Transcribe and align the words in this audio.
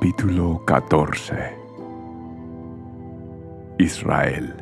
Capítulo 0.00 0.64
14 0.64 1.34
Israel, 3.78 4.54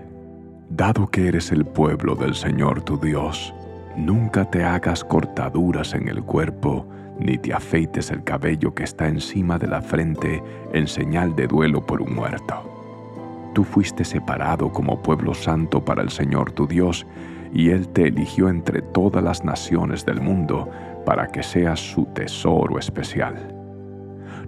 dado 0.70 1.06
que 1.08 1.28
eres 1.28 1.52
el 1.52 1.66
pueblo 1.66 2.14
del 2.14 2.34
Señor 2.34 2.80
tu 2.80 2.96
Dios, 2.96 3.52
nunca 3.98 4.50
te 4.50 4.64
hagas 4.64 5.04
cortaduras 5.04 5.92
en 5.92 6.08
el 6.08 6.22
cuerpo, 6.22 6.86
ni 7.18 7.36
te 7.36 7.52
afeites 7.52 8.10
el 8.10 8.24
cabello 8.24 8.74
que 8.74 8.84
está 8.84 9.08
encima 9.08 9.58
de 9.58 9.66
la 9.66 9.82
frente 9.82 10.42
en 10.72 10.88
señal 10.88 11.36
de 11.36 11.46
duelo 11.46 11.84
por 11.84 12.00
un 12.00 12.14
muerto. 12.14 13.50
Tú 13.52 13.62
fuiste 13.62 14.06
separado 14.06 14.72
como 14.72 15.02
pueblo 15.02 15.34
santo 15.34 15.84
para 15.84 16.00
el 16.00 16.08
Señor 16.08 16.52
tu 16.52 16.66
Dios, 16.66 17.06
y 17.52 17.68
Él 17.68 17.88
te 17.88 18.06
eligió 18.06 18.48
entre 18.48 18.80
todas 18.80 19.22
las 19.22 19.44
naciones 19.44 20.06
del 20.06 20.22
mundo 20.22 20.70
para 21.04 21.26
que 21.26 21.42
seas 21.42 21.78
su 21.78 22.06
tesoro 22.06 22.78
especial. 22.78 23.55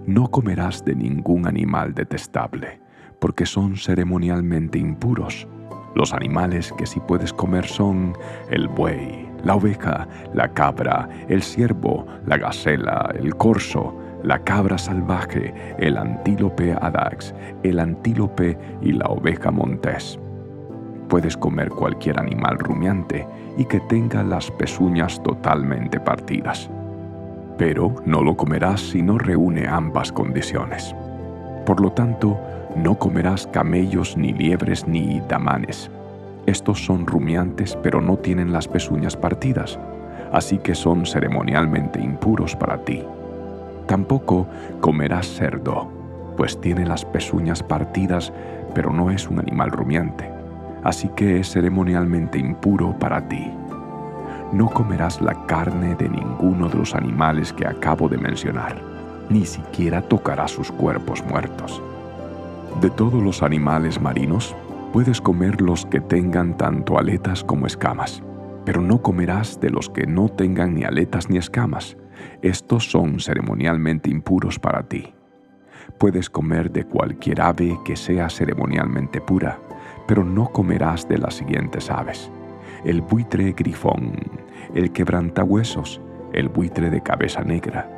No 0.09 0.31
comerás 0.31 0.83
de 0.83 0.95
ningún 0.95 1.45
animal 1.45 1.93
detestable, 1.93 2.81
porque 3.19 3.45
son 3.45 3.77
ceremonialmente 3.77 4.79
impuros. 4.79 5.47
Los 5.93 6.13
animales 6.13 6.73
que 6.79 6.87
sí 6.87 6.99
puedes 7.07 7.31
comer 7.31 7.67
son 7.67 8.17
el 8.49 8.67
buey, 8.67 9.29
la 9.43 9.53
oveja, 9.53 10.07
la 10.33 10.51
cabra, 10.51 11.07
el 11.27 11.43
ciervo, 11.43 12.07
la 12.25 12.37
gacela, 12.37 13.13
el 13.19 13.35
corzo, 13.35 13.95
la 14.23 14.39
cabra 14.39 14.79
salvaje, 14.79 15.53
el 15.77 15.95
antílope 15.95 16.73
adax, 16.73 17.35
el 17.61 17.79
antílope 17.79 18.57
y 18.81 18.93
la 18.93 19.05
oveja 19.05 19.51
montés. 19.51 20.19
Puedes 21.07 21.37
comer 21.37 21.69
cualquier 21.69 22.19
animal 22.19 22.57
rumiante 22.57 23.27
y 23.59 23.65
que 23.65 23.79
tenga 23.81 24.23
las 24.23 24.49
pezuñas 24.49 25.21
totalmente 25.21 25.99
partidas. 25.99 26.67
Pero 27.59 27.93
no 28.05 28.23
lo 28.23 28.35
comerás 28.35 28.81
si 28.81 29.03
no 29.03 29.19
reúne 29.19 29.67
ambas 29.67 30.11
condiciones. 30.11 30.95
Por 31.67 31.79
lo 31.79 31.91
tanto, 31.91 32.39
no 32.75 32.97
comerás 32.97 33.45
camellos, 33.45 34.17
ni 34.17 34.33
liebres, 34.33 34.87
ni 34.87 35.21
damanes. 35.29 35.91
Estos 36.47 36.83
son 36.83 37.05
rumiantes, 37.05 37.77
pero 37.83 38.01
no 38.01 38.17
tienen 38.17 38.51
las 38.51 38.67
pezuñas 38.67 39.15
partidas, 39.15 39.77
así 40.33 40.57
que 40.57 40.73
son 40.73 41.05
ceremonialmente 41.05 42.01
impuros 42.01 42.55
para 42.55 42.83
ti. 42.83 43.03
Tampoco 43.85 44.47
comerás 44.81 45.27
cerdo, 45.27 45.87
pues 46.37 46.59
tiene 46.59 46.87
las 46.87 47.05
pezuñas 47.05 47.61
partidas, 47.61 48.33
pero 48.73 48.91
no 48.91 49.11
es 49.11 49.27
un 49.27 49.37
animal 49.37 49.69
rumiante 49.69 50.39
así 50.83 51.09
que 51.09 51.39
es 51.39 51.51
ceremonialmente 51.51 52.37
impuro 52.37 52.97
para 52.97 53.27
ti. 53.27 53.51
No 54.51 54.67
comerás 54.67 55.21
la 55.21 55.45
carne 55.45 55.93
de 55.95 56.09
ninguno 56.09 56.69
de 56.69 56.77
los 56.79 56.95
animales 56.95 57.53
que 57.53 57.67
acabo 57.67 58.09
de 58.09 58.17
mencionar, 58.17 58.81
ni 59.29 59.45
siquiera 59.45 60.01
tocarás 60.01 60.51
sus 60.51 60.71
cuerpos 60.71 61.23
muertos. 61.25 61.81
De 62.81 62.89
todos 62.89 63.21
los 63.21 63.43
animales 63.43 64.01
marinos, 64.01 64.55
puedes 64.91 65.21
comer 65.21 65.61
los 65.61 65.85
que 65.85 66.01
tengan 66.01 66.57
tanto 66.57 66.97
aletas 66.97 67.43
como 67.43 67.67
escamas, 67.67 68.23
pero 68.65 68.81
no 68.81 69.03
comerás 69.03 69.59
de 69.59 69.69
los 69.69 69.87
que 69.87 70.07
no 70.07 70.29
tengan 70.29 70.73
ni 70.73 70.83
aletas 70.83 71.29
ni 71.29 71.37
escamas. 71.37 71.95
Estos 72.41 72.89
son 72.89 73.19
ceremonialmente 73.19 74.09
impuros 74.09 74.57
para 74.57 74.81
ti. 74.81 75.13
Puedes 75.99 76.27
comer 76.27 76.71
de 76.71 76.85
cualquier 76.85 77.41
ave 77.41 77.77
que 77.85 77.95
sea 77.95 78.29
ceremonialmente 78.29 79.21
pura, 79.21 79.59
pero 80.07 80.23
no 80.23 80.47
comerás 80.47 81.07
de 81.07 81.19
las 81.19 81.35
siguientes 81.35 81.91
aves. 81.91 82.31
El 82.85 83.01
buitre 83.01 83.51
grifón, 83.53 84.13
el 84.73 84.91
quebrantahuesos, 84.91 86.01
el 86.33 86.49
buitre 86.49 86.89
de 86.89 87.01
cabeza 87.01 87.41
negra, 87.41 87.89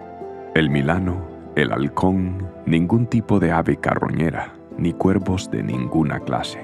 el 0.55 0.69
milano, 0.69 1.21
el 1.55 1.71
halcón, 1.71 2.47
ningún 2.65 3.05
tipo 3.05 3.39
de 3.39 3.51
ave 3.51 3.77
carroñera, 3.77 4.53
ni 4.77 4.93
cuervos 4.93 5.51
de 5.51 5.63
ninguna 5.63 6.19
clase, 6.19 6.59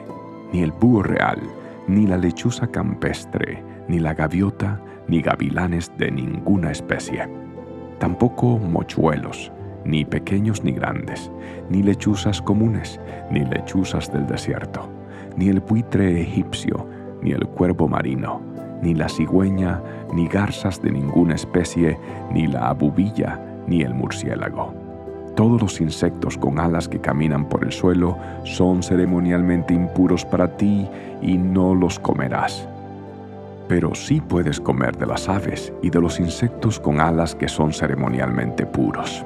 ni 0.51 0.63
el 0.63 0.71
búho 0.71 1.03
real, 1.03 1.39
ni 1.87 2.07
la 2.07 2.17
lechuza 2.17 2.67
campestre, 2.67 3.63
ni 3.87 3.99
la 3.99 4.13
gaviota, 4.13 4.81
ni 5.07 5.21
gavilanes 5.21 5.91
de 5.97 6.11
ninguna 6.11 6.71
especie. 6.71 7.29
Tampoco 7.99 8.57
mochuelos, 8.57 9.51
ni 9.85 10.05
pequeños 10.05 10.63
ni 10.63 10.71
grandes, 10.71 11.31
ni 11.69 11.83
lechuzas 11.83 12.41
comunes, 12.41 12.99
ni 13.31 13.45
lechuzas 13.45 14.11
del 14.11 14.25
desierto 14.27 14.97
ni 15.37 15.49
el 15.49 15.61
buitre 15.61 16.19
egipcio, 16.19 16.87
ni 17.21 17.31
el 17.31 17.47
cuervo 17.47 17.87
marino, 17.87 18.41
ni 18.81 18.93
la 18.93 19.09
cigüeña, 19.09 19.81
ni 20.13 20.27
garzas 20.27 20.81
de 20.81 20.91
ninguna 20.91 21.35
especie, 21.35 21.97
ni 22.31 22.47
la 22.47 22.69
abubilla, 22.69 23.39
ni 23.67 23.81
el 23.81 23.93
murciélago. 23.93 24.73
Todos 25.35 25.61
los 25.61 25.81
insectos 25.81 26.37
con 26.37 26.59
alas 26.59 26.87
que 26.87 26.99
caminan 26.99 27.47
por 27.47 27.63
el 27.63 27.71
suelo 27.71 28.17
son 28.43 28.81
ceremonialmente 28.81 29.73
impuros 29.73 30.25
para 30.25 30.57
ti 30.57 30.87
y 31.21 31.37
no 31.37 31.75
los 31.75 31.99
comerás. 31.99 32.67
Pero 33.67 33.93
sí 33.93 34.19
puedes 34.19 34.59
comer 34.59 34.97
de 34.97 35.05
las 35.05 35.29
aves 35.29 35.71
y 35.83 35.89
de 35.91 36.01
los 36.01 36.19
insectos 36.19 36.79
con 36.79 36.99
alas 36.99 37.35
que 37.35 37.47
son 37.47 37.71
ceremonialmente 37.71 38.65
puros. 38.65 39.23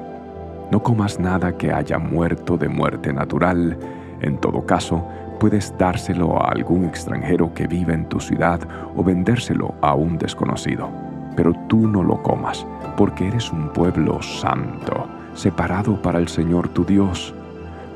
No 0.70 0.82
comas 0.82 1.18
nada 1.18 1.56
que 1.56 1.72
haya 1.72 1.98
muerto 1.98 2.58
de 2.58 2.68
muerte 2.68 3.12
natural, 3.12 3.78
en 4.20 4.38
todo 4.38 4.66
caso, 4.66 5.06
puedes 5.42 5.76
dárselo 5.76 6.40
a 6.40 6.52
algún 6.52 6.84
extranjero 6.84 7.52
que 7.52 7.66
vive 7.66 7.92
en 7.92 8.08
tu 8.08 8.20
ciudad 8.20 8.60
o 8.94 9.02
vendérselo 9.02 9.74
a 9.80 9.92
un 9.92 10.16
desconocido. 10.16 10.88
Pero 11.34 11.52
tú 11.68 11.88
no 11.88 12.04
lo 12.04 12.22
comas, 12.22 12.64
porque 12.96 13.26
eres 13.26 13.50
un 13.50 13.70
pueblo 13.70 14.22
santo, 14.22 15.08
separado 15.34 16.00
para 16.00 16.20
el 16.20 16.28
Señor 16.28 16.68
tu 16.68 16.84
Dios. 16.84 17.34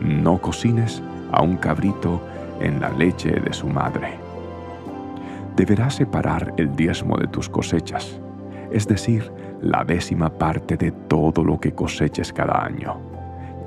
No 0.00 0.38
cocines 0.38 1.00
a 1.30 1.40
un 1.44 1.56
cabrito 1.56 2.20
en 2.58 2.80
la 2.80 2.88
leche 2.88 3.30
de 3.30 3.52
su 3.52 3.68
madre. 3.68 4.14
Deberás 5.54 5.94
separar 5.94 6.52
el 6.56 6.74
diezmo 6.74 7.16
de 7.16 7.28
tus 7.28 7.48
cosechas, 7.48 8.18
es 8.72 8.88
decir, 8.88 9.30
la 9.60 9.84
décima 9.84 10.30
parte 10.30 10.76
de 10.76 10.90
todo 10.90 11.44
lo 11.44 11.60
que 11.60 11.70
coseches 11.70 12.32
cada 12.32 12.64
año. 12.64 13.15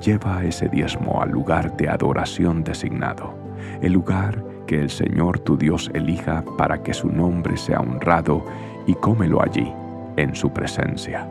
Lleva 0.00 0.44
ese 0.44 0.68
diezmo 0.68 1.20
al 1.20 1.30
lugar 1.30 1.76
de 1.76 1.88
adoración 1.88 2.64
designado 2.64 3.40
el 3.80 3.92
lugar 3.92 4.42
que 4.66 4.80
el 4.80 4.90
Señor 4.90 5.38
tu 5.40 5.56
Dios 5.56 5.90
elija 5.94 6.44
para 6.56 6.82
que 6.82 6.94
su 6.94 7.08
nombre 7.08 7.56
sea 7.56 7.80
honrado, 7.80 8.44
y 8.86 8.94
cómelo 8.94 9.42
allí, 9.42 9.72
en 10.16 10.34
su 10.34 10.52
presencia. 10.52 11.28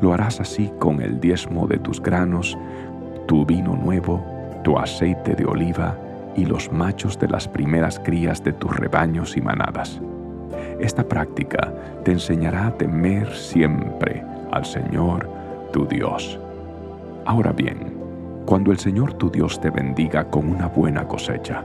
Lo 0.00 0.12
harás 0.12 0.40
así 0.40 0.70
con 0.78 1.00
el 1.00 1.20
diezmo 1.20 1.66
de 1.66 1.78
tus 1.78 2.00
granos, 2.00 2.56
tu 3.26 3.44
vino 3.44 3.76
nuevo, 3.76 4.24
tu 4.62 4.78
aceite 4.78 5.34
de 5.34 5.44
oliva 5.44 5.96
y 6.36 6.44
los 6.44 6.70
machos 6.70 7.18
de 7.18 7.28
las 7.28 7.48
primeras 7.48 7.98
crías 7.98 8.42
de 8.42 8.52
tus 8.52 8.74
rebaños 8.76 9.36
y 9.36 9.40
manadas. 9.40 10.00
Esta 10.78 11.06
práctica 11.06 11.72
te 12.04 12.12
enseñará 12.12 12.68
a 12.68 12.74
temer 12.76 13.32
siempre 13.34 14.22
al 14.52 14.64
Señor 14.64 15.28
tu 15.72 15.86
Dios. 15.86 16.38
Ahora 17.24 17.52
bien, 17.52 17.95
cuando 18.46 18.70
el 18.70 18.78
Señor 18.78 19.14
tu 19.14 19.28
Dios 19.28 19.60
te 19.60 19.70
bendiga 19.70 20.30
con 20.30 20.48
una 20.48 20.68
buena 20.68 21.08
cosecha, 21.08 21.64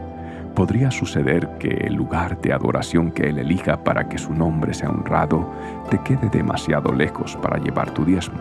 podría 0.55 0.89
suceder 0.89 1.47
que 1.59 1.69
el 1.69 1.93
lugar 1.93 2.41
de 2.41 2.53
adoración 2.53 3.11
que 3.11 3.29
Él 3.29 3.37
elija 3.37 3.83
para 3.83 4.09
que 4.09 4.17
su 4.17 4.33
nombre 4.33 4.73
sea 4.73 4.89
honrado 4.89 5.47
te 5.91 5.99
quede 5.99 6.27
demasiado 6.29 6.91
lejos 6.91 7.37
para 7.37 7.59
llevar 7.59 7.91
tu 7.91 8.03
diezmo. 8.03 8.39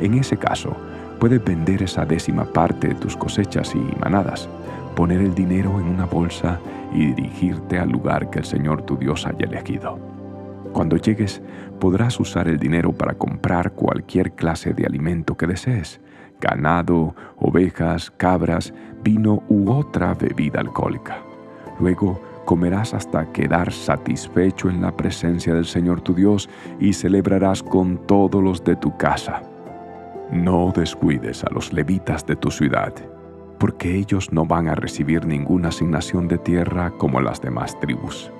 En 0.00 0.14
ese 0.14 0.38
caso, 0.38 0.74
puedes 1.20 1.44
vender 1.44 1.82
esa 1.82 2.06
décima 2.06 2.46
parte 2.46 2.88
de 2.88 2.94
tus 2.94 3.14
cosechas 3.14 3.74
y 3.74 4.00
manadas, 4.00 4.48
poner 4.96 5.20
el 5.20 5.34
dinero 5.34 5.78
en 5.78 5.86
una 5.86 6.06
bolsa 6.06 6.58
y 6.94 7.12
dirigirte 7.12 7.78
al 7.78 7.90
lugar 7.90 8.30
que 8.30 8.38
el 8.38 8.46
Señor 8.46 8.82
tu 8.82 8.96
Dios 8.96 9.26
haya 9.26 9.44
elegido. 9.44 9.98
Cuando 10.72 10.96
llegues, 10.96 11.42
podrás 11.78 12.18
usar 12.20 12.48
el 12.48 12.58
dinero 12.58 12.92
para 12.92 13.14
comprar 13.14 13.72
cualquier 13.72 14.32
clase 14.32 14.72
de 14.72 14.86
alimento 14.86 15.36
que 15.36 15.46
desees, 15.46 16.00
ganado, 16.40 17.14
ovejas, 17.36 18.10
cabras, 18.10 18.72
vino 19.02 19.42
u 19.48 19.70
otra 19.70 20.14
bebida 20.14 20.60
alcohólica. 20.60 21.18
Luego 21.78 22.20
comerás 22.44 22.94
hasta 22.94 23.30
quedar 23.32 23.72
satisfecho 23.72 24.68
en 24.68 24.82
la 24.82 24.96
presencia 24.96 25.54
del 25.54 25.66
Señor 25.66 26.00
tu 26.00 26.14
Dios 26.14 26.48
y 26.80 26.92
celebrarás 26.92 27.62
con 27.62 28.06
todos 28.06 28.42
los 28.42 28.64
de 28.64 28.76
tu 28.76 28.96
casa. 28.96 29.42
No 30.32 30.72
descuides 30.74 31.44
a 31.44 31.50
los 31.50 31.72
levitas 31.72 32.26
de 32.26 32.36
tu 32.36 32.50
ciudad, 32.50 32.92
porque 33.58 33.96
ellos 33.96 34.32
no 34.32 34.46
van 34.46 34.68
a 34.68 34.74
recibir 34.74 35.26
ninguna 35.26 35.68
asignación 35.68 36.28
de 36.28 36.38
tierra 36.38 36.90
como 36.90 37.20
las 37.20 37.40
demás 37.40 37.78
tribus. 37.80 38.30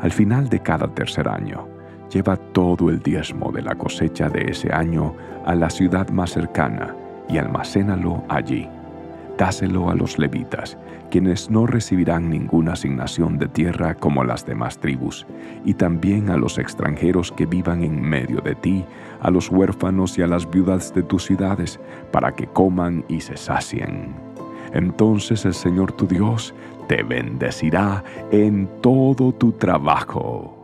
Al 0.00 0.12
final 0.12 0.48
de 0.48 0.60
cada 0.60 0.88
tercer 0.88 1.28
año, 1.28 1.68
lleva 2.14 2.36
todo 2.36 2.90
el 2.90 3.00
diezmo 3.00 3.50
de 3.50 3.60
la 3.60 3.74
cosecha 3.74 4.28
de 4.28 4.48
ese 4.48 4.72
año 4.72 5.16
a 5.44 5.56
la 5.56 5.68
ciudad 5.68 6.08
más 6.10 6.30
cercana 6.30 6.94
y 7.28 7.38
almacénalo 7.38 8.22
allí. 8.28 8.68
dáselo 9.36 9.90
a 9.90 9.96
los 9.96 10.16
levitas, 10.16 10.78
quienes 11.10 11.50
no 11.50 11.66
recibirán 11.66 12.30
ninguna 12.30 12.74
asignación 12.74 13.36
de 13.36 13.48
tierra 13.48 13.96
como 13.96 14.22
las 14.22 14.46
demás 14.46 14.78
tribus, 14.78 15.26
y 15.64 15.74
también 15.74 16.30
a 16.30 16.36
los 16.36 16.56
extranjeros 16.56 17.32
que 17.32 17.44
vivan 17.44 17.82
en 17.82 18.00
medio 18.00 18.40
de 18.42 18.54
ti, 18.54 18.84
a 19.20 19.32
los 19.32 19.50
huérfanos 19.50 20.16
y 20.18 20.22
a 20.22 20.28
las 20.28 20.48
viudas 20.48 20.94
de 20.94 21.02
tus 21.02 21.24
ciudades, 21.24 21.80
para 22.12 22.30
que 22.30 22.46
coman 22.46 23.04
y 23.08 23.20
se 23.22 23.36
sacien. 23.36 24.14
Entonces 24.72 25.44
el 25.44 25.54
Señor 25.54 25.90
tu 25.90 26.06
Dios 26.06 26.54
te 26.86 27.02
bendecirá 27.02 28.04
en 28.30 28.68
todo 28.82 29.32
tu 29.32 29.50
trabajo 29.50 30.63